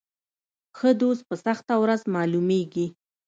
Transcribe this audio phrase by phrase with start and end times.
[0.77, 2.87] ښه دوست په سخته ورځ معلومیږي.